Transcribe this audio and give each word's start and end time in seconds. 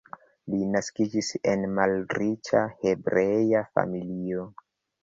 Li 0.53 0.69
naskiĝis 0.75 1.29
en 1.53 1.67
malriĉa 1.81 2.65
hebrea 2.81 3.65
familio. 3.79 4.53